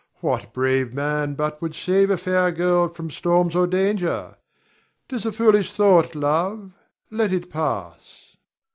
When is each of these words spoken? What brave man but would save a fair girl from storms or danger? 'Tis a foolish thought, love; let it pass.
What 0.21 0.51
brave 0.51 0.95
man 0.95 1.35
but 1.35 1.61
would 1.61 1.75
save 1.75 2.09
a 2.09 2.17
fair 2.17 2.51
girl 2.51 2.87
from 2.89 3.11
storms 3.11 3.55
or 3.55 3.67
danger? 3.67 4.35
'Tis 5.07 5.27
a 5.27 5.31
foolish 5.31 5.71
thought, 5.71 6.15
love; 6.15 6.71
let 7.11 7.31
it 7.31 7.51
pass. 7.51 8.35